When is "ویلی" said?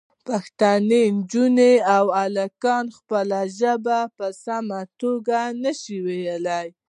6.05-6.67